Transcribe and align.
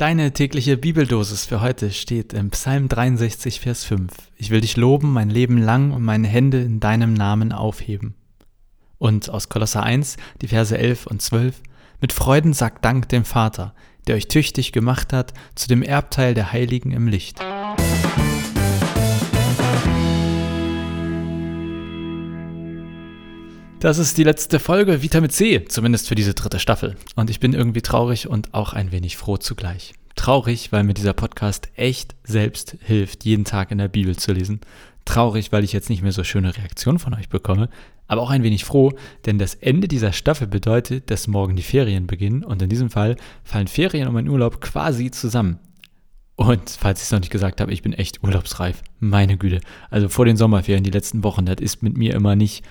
Deine 0.00 0.32
tägliche 0.32 0.78
Bibeldosis 0.78 1.44
für 1.44 1.60
heute 1.60 1.90
steht 1.90 2.32
im 2.32 2.48
Psalm 2.48 2.88
63, 2.88 3.60
Vers 3.60 3.84
5. 3.84 4.10
Ich 4.34 4.48
will 4.48 4.62
dich 4.62 4.78
loben 4.78 5.12
mein 5.12 5.28
Leben 5.28 5.58
lang 5.58 5.90
und 5.90 6.02
meine 6.02 6.26
Hände 6.26 6.62
in 6.62 6.80
deinem 6.80 7.12
Namen 7.12 7.52
aufheben. 7.52 8.14
Und 8.96 9.28
aus 9.28 9.50
Kolosser 9.50 9.82
1, 9.82 10.16
die 10.40 10.48
Verse 10.48 10.74
11 10.74 11.06
und 11.06 11.20
12. 11.20 11.60
Mit 12.00 12.14
Freuden 12.14 12.54
sagt 12.54 12.82
Dank 12.82 13.10
dem 13.10 13.26
Vater, 13.26 13.74
der 14.06 14.16
euch 14.16 14.28
tüchtig 14.28 14.72
gemacht 14.72 15.12
hat 15.12 15.34
zu 15.54 15.68
dem 15.68 15.82
Erbteil 15.82 16.32
der 16.32 16.50
Heiligen 16.50 16.92
im 16.92 17.06
Licht. 17.06 17.38
Das 23.80 23.96
ist 23.96 24.18
die 24.18 24.24
letzte 24.24 24.60
Folge 24.60 25.02
Vitamin 25.02 25.30
C, 25.30 25.64
zumindest 25.64 26.06
für 26.06 26.14
diese 26.14 26.34
dritte 26.34 26.58
Staffel. 26.58 26.96
Und 27.16 27.30
ich 27.30 27.40
bin 27.40 27.54
irgendwie 27.54 27.80
traurig 27.80 28.28
und 28.28 28.52
auch 28.52 28.74
ein 28.74 28.92
wenig 28.92 29.16
froh 29.16 29.38
zugleich. 29.38 29.94
Traurig, 30.16 30.70
weil 30.70 30.84
mir 30.84 30.92
dieser 30.92 31.14
Podcast 31.14 31.70
echt 31.76 32.14
selbst 32.22 32.76
hilft, 32.82 33.24
jeden 33.24 33.46
Tag 33.46 33.70
in 33.70 33.78
der 33.78 33.88
Bibel 33.88 34.14
zu 34.14 34.32
lesen. 34.32 34.60
Traurig, 35.06 35.50
weil 35.50 35.64
ich 35.64 35.72
jetzt 35.72 35.88
nicht 35.88 36.02
mehr 36.02 36.12
so 36.12 36.24
schöne 36.24 36.54
Reaktionen 36.58 36.98
von 36.98 37.14
euch 37.14 37.30
bekomme. 37.30 37.70
Aber 38.06 38.20
auch 38.20 38.28
ein 38.28 38.42
wenig 38.42 38.66
froh, 38.66 38.92
denn 39.24 39.38
das 39.38 39.54
Ende 39.54 39.88
dieser 39.88 40.12
Staffel 40.12 40.46
bedeutet, 40.46 41.10
dass 41.10 41.26
morgen 41.26 41.56
die 41.56 41.62
Ferien 41.62 42.06
beginnen. 42.06 42.44
Und 42.44 42.60
in 42.60 42.68
diesem 42.68 42.90
Fall 42.90 43.16
fallen 43.44 43.66
Ferien 43.66 44.08
und 44.08 44.12
mein 44.12 44.28
Urlaub 44.28 44.60
quasi 44.60 45.10
zusammen. 45.10 45.58
Und 46.36 46.68
falls 46.68 47.00
ich 47.00 47.04
es 47.04 47.12
noch 47.12 47.20
nicht 47.20 47.32
gesagt 47.32 47.62
habe, 47.62 47.72
ich 47.72 47.80
bin 47.80 47.94
echt 47.94 48.22
urlaubsreif. 48.22 48.82
Meine 48.98 49.38
Güte. 49.38 49.62
Also 49.88 50.10
vor 50.10 50.26
den 50.26 50.36
Sommerferien, 50.36 50.84
die 50.84 50.90
letzten 50.90 51.24
Wochen, 51.24 51.46
das 51.46 51.60
ist 51.60 51.82
mit 51.82 51.96
mir 51.96 52.14
immer 52.14 52.36
nicht 52.36 52.62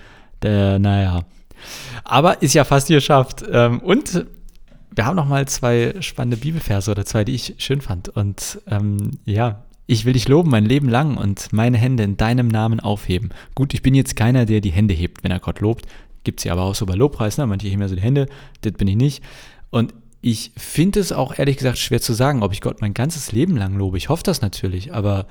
der, 0.41 0.79
naja. 0.79 1.21
Aber 2.03 2.41
ist 2.41 2.53
ja 2.53 2.63
fast 2.63 2.87
geschafft. 2.87 3.43
Ähm, 3.51 3.79
und 3.79 4.25
wir 4.95 5.05
haben 5.05 5.15
noch 5.15 5.27
mal 5.27 5.47
zwei 5.47 5.95
spannende 5.99 6.37
Bibelverse 6.37 6.91
oder 6.91 7.05
zwei, 7.05 7.23
die 7.23 7.35
ich 7.35 7.55
schön 7.57 7.81
fand. 7.81 8.09
Und 8.09 8.59
ähm, 8.67 9.11
ja, 9.25 9.63
ich 9.85 10.05
will 10.05 10.13
dich 10.13 10.27
loben 10.27 10.51
mein 10.51 10.65
Leben 10.65 10.89
lang 10.89 11.17
und 11.17 11.51
meine 11.51 11.77
Hände 11.77 12.03
in 12.03 12.17
deinem 12.17 12.47
Namen 12.47 12.79
aufheben. 12.79 13.29
Gut, 13.55 13.73
ich 13.73 13.81
bin 13.81 13.95
jetzt 13.95 14.15
keiner, 14.15 14.45
der 14.45 14.61
die 14.61 14.71
Hände 14.71 14.93
hebt, 14.93 15.23
wenn 15.23 15.31
er 15.31 15.39
Gott 15.39 15.61
lobt. 15.61 15.85
Gibt 16.23 16.39
es 16.39 16.43
ja 16.43 16.53
aber 16.53 16.63
auch 16.63 16.75
so 16.75 16.85
bei 16.85 16.95
Lobpreis, 16.95 17.37
ne? 17.37 17.47
manche 17.47 17.67
heben 17.67 17.81
ja 17.81 17.87
so 17.87 17.95
die 17.95 18.01
Hände, 18.01 18.27
das 18.61 18.73
bin 18.73 18.87
ich 18.87 18.95
nicht. 18.95 19.23
Und 19.69 19.93
ich 20.21 20.51
finde 20.57 20.99
es 20.99 21.11
auch 21.11 21.39
ehrlich 21.39 21.57
gesagt 21.57 21.77
schwer 21.77 22.01
zu 22.01 22.13
sagen, 22.13 22.43
ob 22.43 22.51
ich 22.51 22.61
Gott 22.61 22.81
mein 22.81 22.93
ganzes 22.93 23.31
Leben 23.31 23.55
lang 23.55 23.75
lobe. 23.77 23.97
Ich 23.97 24.09
hoffe 24.09 24.23
das 24.23 24.41
natürlich, 24.41 24.93
aber 24.93 25.27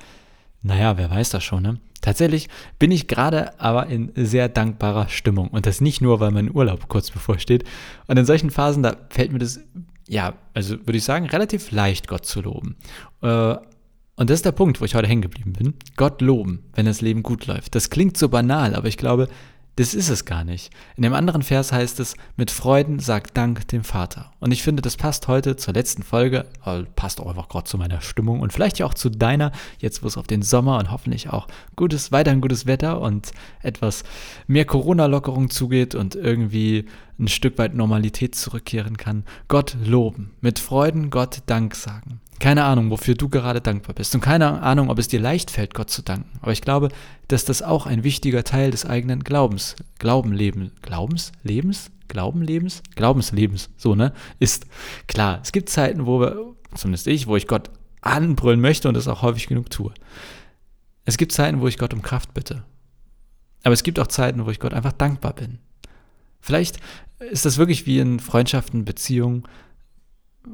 naja, 0.61 0.97
wer 0.97 1.09
weiß 1.09 1.29
das 1.29 1.43
schon, 1.43 1.63
ne? 1.63 1.79
Tatsächlich 2.01 2.47
bin 2.79 2.91
ich 2.91 3.07
gerade 3.07 3.59
aber 3.59 3.87
in 3.87 4.11
sehr 4.15 4.47
dankbarer 4.47 5.09
Stimmung. 5.09 5.49
Und 5.49 5.65
das 5.65 5.81
nicht 5.81 6.01
nur, 6.01 6.19
weil 6.19 6.31
mein 6.31 6.53
Urlaub 6.53 6.87
kurz 6.87 7.11
bevorsteht. 7.11 7.65
Und 8.07 8.17
in 8.17 8.25
solchen 8.25 8.51
Phasen, 8.51 8.83
da 8.83 8.95
fällt 9.09 9.33
mir 9.33 9.39
das, 9.39 9.59
ja, 10.07 10.33
also 10.53 10.77
würde 10.79 10.97
ich 10.97 11.03
sagen, 11.03 11.25
relativ 11.25 11.71
leicht, 11.71 12.07
Gott 12.07 12.25
zu 12.25 12.41
loben. 12.41 12.77
Äh, 13.21 13.55
und 14.15 14.29
das 14.29 14.39
ist 14.39 14.45
der 14.45 14.53
Punkt, 14.53 14.79
wo 14.81 14.85
ich 14.85 14.95
heute 14.95 15.07
hängen 15.07 15.21
geblieben 15.21 15.53
bin. 15.53 15.73
Gott 15.95 16.21
loben, 16.21 16.63
wenn 16.73 16.85
das 16.85 17.01
Leben 17.01 17.23
gut 17.23 17.47
läuft. 17.47 17.75
Das 17.75 17.89
klingt 17.89 18.17
so 18.17 18.29
banal, 18.29 18.75
aber 18.75 18.87
ich 18.87 18.97
glaube, 18.97 19.27
das 19.79 19.93
ist 19.93 20.09
es 20.09 20.25
gar 20.25 20.43
nicht. 20.43 20.71
In 20.97 21.03
dem 21.03 21.13
anderen 21.13 21.41
Vers 21.41 21.71
heißt 21.71 22.01
es, 22.01 22.15
mit 22.35 22.51
Freuden 22.51 22.99
sagt 22.99 23.37
Dank 23.37 23.65
dem 23.69 23.85
Vater. 23.85 24.33
Und 24.41 24.51
ich 24.51 24.61
finde, 24.61 24.81
das 24.81 24.97
passt 24.97 25.29
heute 25.29 25.55
zur 25.55 25.73
letzten 25.73 26.03
Folge, 26.03 26.47
passt 26.97 27.21
auch 27.21 27.27
einfach 27.27 27.47
gerade 27.47 27.63
zu 27.63 27.77
meiner 27.77 28.01
Stimmung 28.01 28.41
und 28.41 28.51
vielleicht 28.51 28.79
ja 28.79 28.85
auch 28.85 28.93
zu 28.93 29.09
deiner, 29.09 29.53
jetzt 29.77 30.03
wo 30.03 30.07
es 30.07 30.17
auf 30.17 30.27
den 30.27 30.41
Sommer 30.41 30.79
und 30.79 30.91
hoffentlich 30.91 31.29
auch 31.29 31.47
gutes, 31.77 32.11
weiterhin 32.11 32.41
gutes 32.41 32.65
Wetter 32.65 32.99
und 32.99 33.31
etwas 33.61 34.03
mehr 34.47 34.65
Corona-Lockerung 34.65 35.49
zugeht 35.49 35.95
und 35.95 36.13
irgendwie 36.13 36.83
ein 37.17 37.29
Stück 37.29 37.57
weit 37.57 37.73
Normalität 37.73 38.35
zurückkehren 38.35 38.97
kann. 38.97 39.23
Gott 39.47 39.77
loben, 39.81 40.31
mit 40.41 40.59
Freuden 40.59 41.09
Gott 41.09 41.43
Dank 41.45 41.73
sagen. 41.73 42.19
Keine 42.39 42.63
Ahnung, 42.63 42.89
wofür 42.89 43.15
du 43.15 43.27
gerade 43.27 43.59
dankbar 43.59 43.93
bist. 43.95 44.15
Und 44.15 44.21
keine 44.21 44.61
Ahnung, 44.61 44.89
ob 44.89 44.97
es 44.97 45.09
dir 45.09 45.19
leicht 45.19 45.51
fällt, 45.51 45.73
Gott 45.73 45.89
zu 45.89 46.01
danken. 46.01 46.39
Aber 46.41 46.53
ich 46.53 46.61
glaube, 46.61 46.89
dass 47.27 47.43
das 47.43 47.61
auch 47.61 47.85
ein 47.85 48.03
wichtiger 48.03 48.43
Teil 48.43 48.71
des 48.71 48.85
eigenen 48.85 49.23
Glaubens, 49.23 49.75
Glaubenleben, 49.99 50.71
Glaubens, 50.81 51.33
Lebens, 51.43 51.91
Glaubenlebens, 52.07 52.81
Glaubenslebens, 52.95 53.69
so, 53.77 53.93
ne, 53.93 54.13
ist. 54.39 54.65
Klar, 55.07 55.39
es 55.43 55.51
gibt 55.51 55.69
Zeiten, 55.69 56.05
wo 56.05 56.21
wir, 56.21 56.55
zumindest 56.75 57.07
ich, 57.07 57.27
wo 57.27 57.35
ich 57.35 57.45
Gott 57.45 57.69
anbrüllen 58.01 58.61
möchte 58.61 58.87
und 58.87 58.93
das 58.93 59.07
auch 59.07 59.21
häufig 59.21 59.47
genug 59.47 59.69
tue. 59.69 59.93
Es 61.05 61.17
gibt 61.17 61.31
Zeiten, 61.33 61.59
wo 61.59 61.67
ich 61.67 61.77
Gott 61.77 61.93
um 61.93 62.01
Kraft 62.01 62.33
bitte. 62.33 62.63
Aber 63.63 63.73
es 63.73 63.83
gibt 63.83 63.99
auch 63.99 64.07
Zeiten, 64.07 64.45
wo 64.45 64.49
ich 64.49 64.59
Gott 64.59 64.73
einfach 64.73 64.93
dankbar 64.93 65.33
bin. 65.33 65.59
Vielleicht 66.39 66.79
ist 67.31 67.45
das 67.45 67.57
wirklich 67.57 67.85
wie 67.85 67.99
in 67.99 68.19
Freundschaften, 68.19 68.85
Beziehungen, 68.85 69.43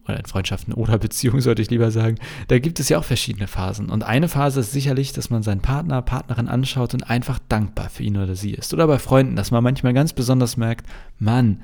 oder 0.04 0.18
in 0.18 0.26
Freundschaften 0.26 0.74
oder 0.74 0.98
Beziehungen 0.98 1.42
sollte 1.42 1.62
ich 1.62 1.70
lieber 1.70 1.92
sagen, 1.92 2.18
da 2.48 2.60
gibt 2.60 2.80
es 2.80 2.90
ja 2.90 2.98
auch 2.98 3.04
verschiedene 3.04 3.48
Phasen. 3.48 3.90
Und 3.90 4.04
eine 4.04 4.28
Phase 4.28 4.60
ist 4.60 4.72
sicherlich, 4.72 5.14
dass 5.14 5.30
man 5.30 5.44
seinen 5.44 5.62
Partner, 5.62 6.02
Partnerin 6.02 6.48
anschaut 6.48 6.94
und 6.94 7.10
einfach 7.10 7.40
dankbar 7.50 7.90
für 7.90 8.04
ihn 8.04 8.18
oder 8.18 8.36
sie 8.36 8.52
ist. 8.52 8.74
Oder 8.74 8.88
bei 8.88 9.00
Freunden, 9.00 9.36
dass 9.36 9.52
man 9.52 9.64
manchmal 9.64 9.94
ganz 9.94 10.14
besonders 10.14 10.58
merkt, 10.58 10.88
Mann, 11.20 11.62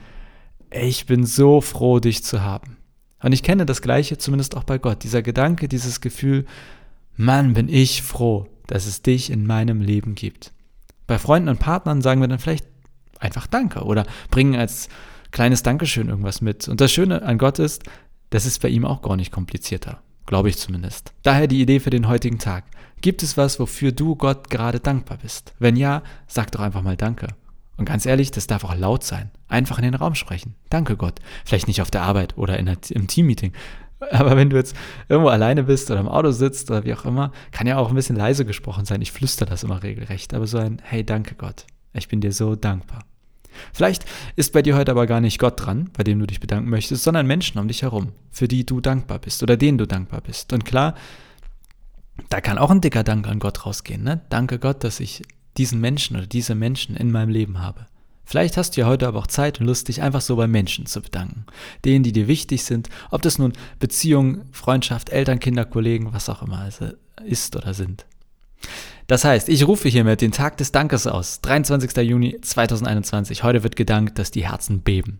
ich 0.72 1.06
bin 1.06 1.26
so 1.26 1.62
froh, 1.62 2.00
dich 2.00 2.24
zu 2.24 2.42
haben. 2.42 2.78
Und 3.22 3.34
ich 3.34 3.44
kenne 3.44 3.66
das 3.66 3.82
Gleiche 3.82 4.18
zumindest 4.18 4.56
auch 4.56 4.64
bei 4.64 4.78
Gott. 4.78 5.04
Dieser 5.04 5.22
Gedanke, 5.22 5.68
dieses 5.68 6.02
Gefühl, 6.02 6.46
Mann, 7.18 7.54
bin 7.54 7.70
ich 7.70 8.02
froh, 8.02 8.48
dass 8.68 8.88
es 8.88 9.02
dich 9.02 9.30
in 9.30 9.46
meinem 9.46 9.82
Leben 9.82 10.16
gibt. 10.16 10.54
Bei 11.08 11.20
Freunden 11.20 11.50
und 11.50 11.60
Partnern 11.60 12.02
sagen 12.02 12.22
wir 12.22 12.28
dann 12.28 12.40
vielleicht 12.40 12.66
einfach 13.20 13.48
Danke 13.48 13.84
oder 13.84 14.06
bringen 14.30 14.56
als 14.56 14.90
kleines 15.32 15.64
Dankeschön 15.64 16.10
irgendwas 16.10 16.42
mit. 16.42 16.68
Und 16.68 16.82
das 16.82 16.92
Schöne 16.92 17.22
an 17.22 17.38
Gott 17.38 17.60
ist, 17.60 17.84
das 18.32 18.46
ist 18.46 18.62
bei 18.62 18.70
ihm 18.70 18.86
auch 18.86 19.04
gar 19.04 19.16
nicht 19.16 19.32
komplizierter. 19.32 20.02
Glaube 20.26 20.50
ich 20.50 20.58
zumindest. 20.58 21.14
Daher 21.24 21.48
die 21.48 21.62
Idee 21.62 21.80
für 21.80 21.90
den 21.90 22.08
heutigen 22.08 22.40
Tag. 22.40 22.64
Gibt 23.02 23.24
es 23.24 23.38
was, 23.38 23.60
wofür 23.60 23.92
du 23.92 24.16
Gott 24.16 24.50
gerade 24.50 24.80
dankbar 24.80 25.18
bist? 25.22 25.54
Wenn 25.60 25.76
ja, 25.76 26.02
sag 26.28 26.52
doch 26.52 26.62
einfach 26.62 26.82
mal 26.82 26.96
Danke. 26.96 27.28
Und 27.78 27.86
ganz 27.86 28.06
ehrlich, 28.06 28.32
das 28.32 28.48
darf 28.48 28.64
auch 28.64 28.76
laut 28.76 29.04
sein. 29.04 29.32
Einfach 29.48 29.78
in 29.78 29.84
den 29.84 29.96
Raum 29.96 30.16
sprechen. 30.16 30.56
Danke 30.70 30.96
Gott. 30.98 31.20
Vielleicht 31.46 31.68
nicht 31.68 31.82
auf 31.82 31.92
der 31.92 32.04
Arbeit 32.04 32.38
oder 32.38 32.58
in 32.58 32.68
im 32.68 33.08
Teammeeting. 33.08 33.54
Aber 34.12 34.38
wenn 34.38 34.50
du 34.50 34.56
jetzt 34.56 34.76
irgendwo 35.10 35.30
alleine 35.30 35.64
bist 35.64 35.92
oder 35.92 36.00
im 36.00 36.08
Auto 36.08 36.32
sitzt 36.32 36.72
oder 36.72 36.86
wie 36.86 36.94
auch 36.94 37.06
immer, 37.06 37.32
kann 37.52 37.68
ja 37.68 37.78
auch 37.78 37.90
ein 37.90 37.96
bisschen 37.96 38.16
leise 38.16 38.46
gesprochen 38.46 38.86
sein. 38.86 39.02
Ich 39.02 39.12
flüster 39.12 39.46
das 39.46 39.64
immer 39.64 39.84
regelrecht. 39.84 40.34
Aber 40.34 40.48
so 40.48 40.58
ein 40.58 40.82
Hey, 40.84 41.04
danke 41.04 41.36
Gott. 41.36 41.66
Ich 41.94 42.08
bin 42.08 42.22
dir 42.22 42.32
so 42.32 42.56
dankbar. 42.56 43.04
Vielleicht 43.74 44.06
ist 44.36 44.54
bei 44.54 44.62
dir 44.62 44.76
heute 44.76 44.92
aber 44.92 45.08
gar 45.08 45.22
nicht 45.22 45.40
Gott 45.40 45.66
dran, 45.66 45.90
bei 45.94 46.04
dem 46.04 46.20
du 46.20 46.28
dich 46.28 46.40
bedanken 46.40 46.70
möchtest, 46.70 47.04
sondern 47.04 47.28
Menschen 47.28 47.60
um 47.60 47.68
dich 47.68 47.82
herum, 47.82 48.14
für 48.30 48.48
die 48.48 48.66
du 48.66 48.82
dankbar 48.82 49.20
bist 49.20 49.44
oder 49.44 49.58
denen 49.58 49.78
du 49.78 49.88
dankbar 49.88 50.22
bist. 50.22 50.54
Und 50.54 50.66
klar, 50.66 50.96
da 52.30 52.42
kann 52.42 52.58
auch 52.58 52.72
ein 52.72 52.82
dicker 52.82 53.04
Dank 53.04 53.28
an 53.28 53.40
Gott 53.40 53.66
rausgehen. 53.66 54.04
Ne? 54.04 54.22
Danke 54.30 54.60
Gott, 54.60 54.84
dass 54.84 55.00
ich 55.00 55.24
diesen 55.58 55.80
Menschen 55.82 56.16
oder 56.18 56.28
diese 56.28 56.56
Menschen 56.56 56.96
in 56.96 57.12
meinem 57.12 57.30
Leben 57.30 57.60
habe. 57.60 57.88
Vielleicht 58.24 58.56
hast 58.56 58.78
du 58.78 58.82
ja 58.82 58.88
heute 58.88 59.08
aber 59.08 59.20
auch 59.20 59.28
Zeit 59.28 59.60
und 59.60 59.66
Lust, 59.66 59.90
dich 59.90 60.02
einfach 60.02 60.22
so 60.22 60.38
bei 60.38 60.48
Menschen 60.48 60.86
zu 60.86 61.02
bedanken. 61.02 61.46
Denen, 61.84 62.04
die 62.04 62.14
dir 62.14 62.28
wichtig 62.28 62.64
sind, 62.64 62.90
ob 63.10 63.22
das 63.22 63.38
nun 63.38 63.52
Beziehung, 63.80 64.44
Freundschaft, 64.54 65.10
Eltern, 65.10 65.40
Kinder, 65.40 65.66
Kollegen, 65.66 66.14
was 66.14 66.30
auch 66.30 66.42
immer 66.42 66.66
es 66.66 66.80
ist 67.26 67.56
oder 67.56 67.74
sind. 67.74 68.06
Das 69.12 69.26
heißt, 69.26 69.50
ich 69.50 69.68
rufe 69.68 69.90
hiermit 69.90 70.22
den 70.22 70.32
Tag 70.32 70.56
des 70.56 70.72
Dankes 70.72 71.06
aus, 71.06 71.42
23. 71.42 71.98
Juni 71.98 72.40
2021. 72.40 73.44
Heute 73.44 73.62
wird 73.62 73.76
gedankt, 73.76 74.18
dass 74.18 74.32
die 74.32 74.48
Herzen 74.48 74.84
beben. 74.84 75.20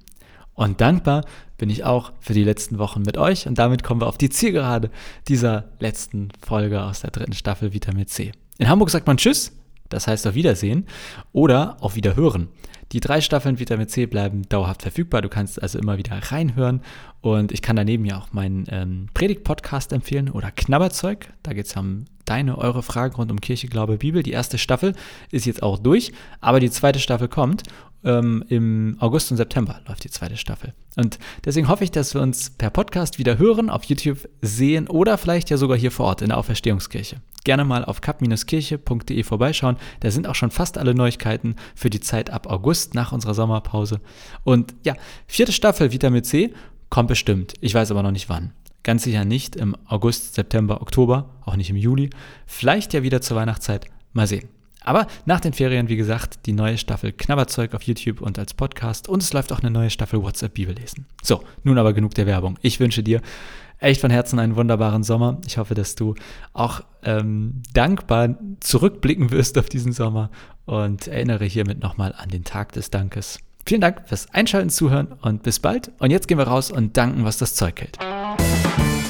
Und 0.54 0.80
dankbar 0.80 1.26
bin 1.58 1.70
ich 1.70 1.84
auch 1.84 2.14
für 2.22 2.32
die 2.32 2.46
letzten 2.46 2.78
Wochen 2.78 3.02
mit 3.02 3.18
euch 3.18 3.48
und 3.48 3.60
damit 3.60 3.84
kommen 3.84 4.00
wir 4.00 4.08
auf 4.08 4.18
die 4.18 4.30
Zielgerade 4.30 4.92
dieser 5.28 5.66
letzten 5.82 6.30
Folge 6.42 6.82
aus 6.82 7.02
der 7.02 7.12
dritten 7.12 7.34
Staffel 7.34 7.74
Vitamin 7.74 8.08
C. 8.08 8.32
In 8.60 8.70
Hamburg 8.70 8.92
sagt 8.92 9.08
man 9.08 9.18
Tschüss, 9.18 9.52
das 9.90 10.08
heißt 10.08 10.26
auf 10.26 10.36
Wiedersehen 10.36 10.88
oder 11.34 11.76
auf 11.82 11.98
Wiederhören. 11.98 12.48
Die 12.94 13.02
drei 13.02 13.20
Staffeln 13.20 13.60
Vitamin 13.60 13.90
C 13.90 14.06
bleiben 14.06 14.48
dauerhaft 14.48 14.84
verfügbar. 14.84 15.22
Du 15.22 15.28
kannst 15.28 15.62
also 15.62 15.80
immer 15.80 15.98
wieder 15.98 16.18
reinhören. 16.18 16.82
Und 17.20 17.52
ich 17.52 17.62
kann 17.62 17.78
daneben 17.78 18.06
ja 18.06 18.18
auch 18.18 18.32
meinen 18.34 18.66
ähm, 18.70 19.08
Predigt-Podcast 19.14 19.94
empfehlen 19.94 20.30
oder 20.30 20.52
Knabberzeug. 20.52 21.32
Da 21.44 21.54
geht 21.54 21.68
es 21.68 21.76
um 21.76 22.06
deine, 22.32 22.58
eure 22.58 22.82
Fragen 22.82 23.16
rund 23.16 23.30
um 23.30 23.42
Kirche, 23.42 23.68
Glaube, 23.68 23.98
Bibel. 23.98 24.24
Die 24.24 24.32
erste 24.32 24.58
Staffel 24.58 24.94
ist 25.32 25.46
jetzt 25.46 25.62
auch 25.62 25.78
durch, 25.78 26.14
aber 26.40 26.62
die 26.62 26.72
zweite 26.72 27.00
Staffel 27.00 27.28
kommt. 27.28 27.64
Ähm, 28.04 28.44
Im 28.48 28.96
August 29.00 29.32
und 29.32 29.38
September 29.38 29.82
läuft 29.88 30.06
die 30.06 30.10
zweite 30.10 30.38
Staffel. 30.38 30.74
Und 30.96 31.20
deswegen 31.46 31.68
hoffe 31.68 31.84
ich, 31.84 31.92
dass 31.92 32.14
wir 32.16 32.22
uns 32.22 32.50
per 32.50 32.70
Podcast 32.70 33.20
wieder 33.20 33.38
hören, 33.38 33.70
auf 33.70 33.84
YouTube 33.84 34.30
sehen 34.42 34.88
oder 34.88 35.18
vielleicht 35.18 35.50
ja 35.50 35.58
sogar 35.58 35.78
hier 35.78 35.92
vor 35.92 36.06
Ort 36.08 36.22
in 36.22 36.30
der 36.30 36.38
Auferstehungskirche. 36.38 37.18
Gerne 37.44 37.66
mal 37.66 37.84
auf 37.84 38.02
kap-kirche.de 38.02 39.24
vorbeischauen. 39.24 39.76
Da 40.00 40.10
sind 40.10 40.26
auch 40.26 40.36
schon 40.36 40.52
fast 40.52 40.78
alle 40.78 40.96
Neuigkeiten 40.96 41.58
für 41.76 41.90
die 41.90 42.00
Zeit 42.00 42.30
ab 42.30 42.48
August 42.48 42.96
nach 42.96 43.12
unserer 43.12 43.34
Sommerpause. 43.34 44.00
Und 44.44 44.74
ja, 44.84 44.96
vierte 45.28 45.52
Staffel 45.52 45.92
Vitamin 45.92 46.24
C 46.24 46.54
kommt 46.90 47.10
bestimmt. 47.10 47.56
Ich 47.60 47.74
weiß 47.74 47.92
aber 47.92 48.04
noch 48.04 48.12
nicht 48.12 48.30
wann. 48.30 48.54
Ganz 48.84 49.04
sicher 49.04 49.26
nicht 49.26 49.56
im 49.56 49.76
August, 49.86 50.34
September, 50.34 50.82
Oktober, 50.82 51.30
auch 51.46 51.56
nicht 51.56 51.70
im 51.70 51.76
Juli. 51.76 52.10
Vielleicht 52.48 52.94
ja 52.94 53.04
wieder 53.04 53.22
zur 53.22 53.38
Weihnachtszeit. 53.38 53.86
Mal 54.14 54.28
sehen. 54.28 54.50
Aber 54.84 55.06
nach 55.26 55.40
den 55.40 55.54
Ferien, 55.54 55.90
wie 55.90 55.96
gesagt, 55.96 56.48
die 56.48 56.54
neue 56.54 56.78
Staffel 56.78 57.12
Knabberzeug 57.12 57.76
auf 57.76 57.84
YouTube 57.84 58.20
und 58.20 58.40
als 58.40 58.56
Podcast 58.56 59.08
und 59.08 59.22
es 59.22 59.32
läuft 59.32 59.54
auch 59.54 59.60
eine 59.60 59.70
neue 59.70 59.92
Staffel 59.92 60.24
WhatsApp 60.24 60.56
Bibellesen. 60.56 61.06
So, 61.22 61.44
nun 61.64 61.78
aber 61.78 61.94
genug 61.94 62.16
der 62.16 62.26
Werbung. 62.26 62.58
Ich 62.62 62.80
wünsche 62.80 63.04
dir 63.04 63.22
echt 63.78 64.02
von 64.02 64.10
Herzen 64.10 64.40
einen 64.40 64.56
wunderbaren 64.56 65.04
Sommer. 65.04 65.40
Ich 65.46 65.60
hoffe, 65.60 65.76
dass 65.76 65.94
du 65.96 66.16
auch 66.54 66.82
ähm, 67.04 67.62
dankbar 67.74 68.36
zurückblicken 68.60 69.30
wirst 69.32 69.58
auf 69.60 69.70
diesen 69.70 69.92
Sommer 69.92 70.32
und 70.66 71.08
erinnere 71.08 71.46
hiermit 71.46 71.80
nochmal 71.82 72.16
an 72.18 72.30
den 72.30 72.44
Tag 72.44 72.72
des 72.72 72.90
Dankes. 72.90 73.40
Vielen 73.66 73.82
Dank 73.82 74.08
fürs 74.08 74.34
Einschalten, 74.34 74.70
Zuhören 74.70 75.10
und 75.22 75.44
bis 75.44 75.60
bald. 75.60 75.92
Und 76.00 76.10
jetzt 76.10 76.28
gehen 76.28 76.40
wir 76.40 76.48
raus 76.48 76.72
und 76.72 76.98
danken, 76.98 77.24
was 77.24 77.38
das 77.38 77.54
Zeug 77.54 77.80
hält. 77.80 78.00
Bye. 78.64 79.01